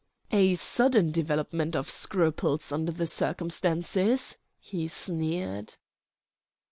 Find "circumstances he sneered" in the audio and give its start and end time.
3.05-5.75